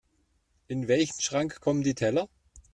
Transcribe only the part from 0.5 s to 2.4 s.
In welchen Schrank kommen die Teller?